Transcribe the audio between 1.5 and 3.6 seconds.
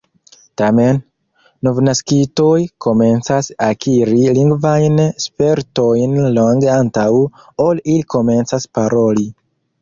novnaskitoj komencas